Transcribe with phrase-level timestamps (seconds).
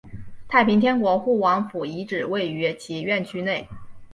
[0.47, 3.67] 太平天国护王府遗址位于其院区内。